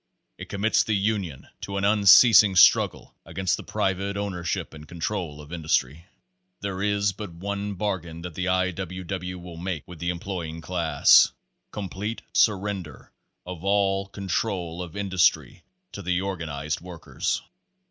[0.39, 5.53] It commits the union to an unceasing struggle against the private ownership and control of
[5.53, 6.07] industry.
[6.61, 8.71] There is but one bargain that the I.
[8.71, 9.03] W.
[9.03, 9.37] W.
[9.37, 11.33] will make with the employing class
[11.69, 13.11] COMPLETE SURRENDER
[13.45, 15.61] OF ALL CONTROL OF INDUSTRY
[15.91, 17.43] TO THE ORGAN IZED WORKERS.